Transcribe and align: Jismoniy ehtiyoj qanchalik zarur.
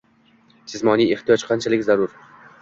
Jismoniy 0.73 1.07
ehtiyoj 1.17 1.45
qanchalik 1.51 1.85
zarur. 1.91 2.19